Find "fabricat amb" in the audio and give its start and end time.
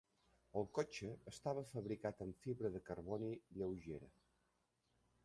1.73-2.39